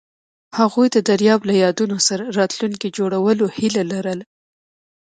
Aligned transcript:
هغوی 0.57 0.87
د 0.91 0.97
دریاب 1.09 1.41
له 1.49 1.53
یادونو 1.63 1.97
سره 2.07 2.23
راتلونکی 2.39 2.87
جوړولو 2.97 3.45
هیله 3.57 3.83
لرله. 3.91 4.25